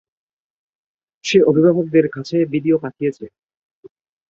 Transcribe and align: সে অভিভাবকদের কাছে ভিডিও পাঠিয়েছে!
সে 1.25 1.37
অভিভাবকদের 1.41 2.05
কাছে 2.09 2.37
ভিডিও 2.53 2.75
পাঠিয়েছে! 2.83 3.25